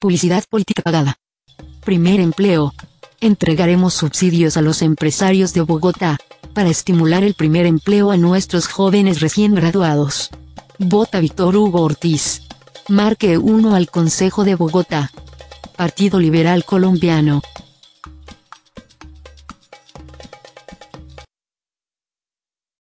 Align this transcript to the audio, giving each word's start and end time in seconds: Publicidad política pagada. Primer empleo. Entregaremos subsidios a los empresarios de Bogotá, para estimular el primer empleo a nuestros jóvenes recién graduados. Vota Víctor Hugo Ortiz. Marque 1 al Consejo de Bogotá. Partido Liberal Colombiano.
Publicidad 0.00 0.44
política 0.48 0.82
pagada. 0.82 1.16
Primer 1.84 2.20
empleo. 2.20 2.72
Entregaremos 3.20 3.94
subsidios 3.94 4.56
a 4.56 4.62
los 4.62 4.80
empresarios 4.80 5.54
de 5.54 5.62
Bogotá, 5.62 6.18
para 6.54 6.68
estimular 6.68 7.24
el 7.24 7.34
primer 7.34 7.66
empleo 7.66 8.12
a 8.12 8.16
nuestros 8.16 8.68
jóvenes 8.68 9.20
recién 9.20 9.56
graduados. 9.56 10.30
Vota 10.78 11.18
Víctor 11.18 11.56
Hugo 11.56 11.80
Ortiz. 11.80 12.42
Marque 12.88 13.38
1 13.38 13.74
al 13.74 13.90
Consejo 13.90 14.44
de 14.44 14.54
Bogotá. 14.54 15.10
Partido 15.76 16.20
Liberal 16.20 16.64
Colombiano. 16.64 17.42